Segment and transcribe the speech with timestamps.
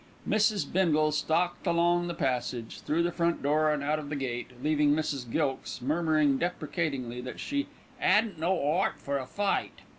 [0.27, 0.73] Mrs.
[0.73, 4.95] Bindle stalked along the passage, through the front door and out of the gate, leaving
[4.95, 5.29] Mrs.
[5.29, 7.67] Gilkes murmuring deprecatingly that she
[8.01, 9.81] "'adn't no 'eart for a fight."